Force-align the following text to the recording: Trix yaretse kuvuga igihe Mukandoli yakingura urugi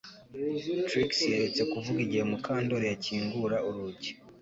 Trix 0.87 1.11
yaretse 1.31 1.61
kuvuga 1.71 1.99
igihe 2.05 2.23
Mukandoli 2.31 2.85
yakingura 2.91 3.57
urugi 3.67 4.11